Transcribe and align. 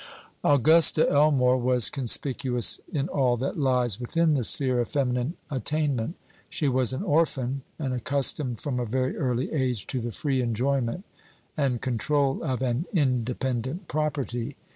Augusta 0.43 1.07
Elmore 1.11 1.59
was 1.59 1.91
conspicuous 1.91 2.79
in 2.91 3.07
all 3.07 3.37
that 3.37 3.59
lies 3.59 3.99
within 3.99 4.33
the 4.33 4.43
sphere 4.43 4.79
of 4.79 4.89
feminine 4.89 5.35
attainment. 5.51 6.15
She 6.49 6.67
was 6.67 6.91
an 6.91 7.03
orphan, 7.03 7.61
and 7.77 7.93
accustomed 7.93 8.59
from 8.59 8.79
a 8.79 8.85
very 8.87 9.15
early 9.15 9.53
age 9.53 9.85
to 9.85 9.99
the 10.01 10.11
free 10.11 10.41
enjoyment 10.41 11.05
and 11.55 11.83
control 11.83 12.41
of 12.43 12.63
an 12.63 12.87
independent 12.91 13.87
property. 13.87 14.55